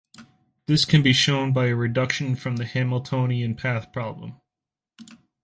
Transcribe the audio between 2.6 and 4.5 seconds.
Hamiltonian path problem.